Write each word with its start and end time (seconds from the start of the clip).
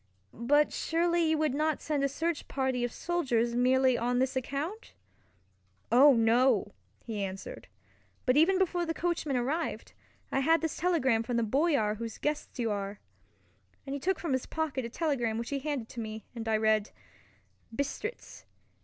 "But 0.33 0.73
surely 0.73 1.29
you 1.29 1.37
would 1.37 1.53
not 1.53 1.79
send 1.79 2.03
a 2.03 2.09
search 2.09 2.47
party 2.47 2.83
of 2.83 2.91
soldiers 2.91 3.53
merely 3.53 3.95
on 3.99 4.17
this 4.17 4.35
account?" 4.35 4.95
"Oh, 5.91 6.13
no!" 6.15 6.73
he 7.05 7.23
answered, 7.23 7.67
"but 8.25 8.35
even 8.35 8.57
before 8.57 8.83
the 8.83 8.95
coachman 8.95 9.35
arrived, 9.37 9.93
I 10.31 10.39
had 10.39 10.61
this 10.61 10.75
telegram 10.75 11.21
from 11.21 11.37
the 11.37 11.43
Boyar 11.43 11.97
whose 11.99 12.17
guest 12.17 12.57
you 12.57 12.71
are," 12.71 12.99
and 13.85 13.93
he 13.93 13.99
took 13.99 14.17
from 14.17 14.33
his 14.33 14.47
pocket 14.47 14.85
a 14.85 14.89
telegram 14.89 15.37
which 15.37 15.51
he 15.51 15.59
handed 15.59 15.87
to 15.89 15.99
me, 15.99 16.25
and 16.33 16.47
I 16.47 16.57
read: 16.57 16.89
Bistritz. 17.71 18.45